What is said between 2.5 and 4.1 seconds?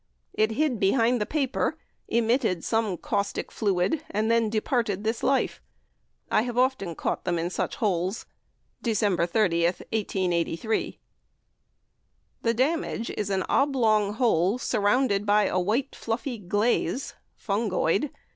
some caustic fluid,